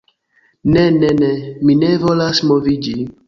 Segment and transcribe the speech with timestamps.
[0.73, 0.85] Ne...
[1.01, 1.09] ne...
[1.19, 1.29] ne...
[1.69, 2.97] mi ne volas moviĝi...